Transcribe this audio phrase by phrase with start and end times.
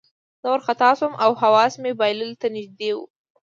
[0.41, 3.05] زه وارخطا شوم او حواس مې بایللو ته نږدې وو